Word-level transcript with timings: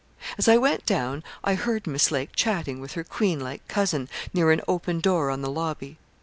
As 0.35 0.47
I 0.47 0.57
went 0.57 0.87
down 0.87 1.23
I 1.43 1.53
heard 1.53 1.85
Miss 1.85 2.09
Lake 2.09 2.31
chatting 2.35 2.81
with 2.81 2.93
her 2.93 3.03
queen 3.03 3.39
like 3.39 3.67
cousin 3.67 4.09
near 4.33 4.49
an 4.49 4.61
open 4.67 4.99
door 4.99 5.29
on 5.29 5.43
the 5.43 5.51
lobby. 5.51 5.99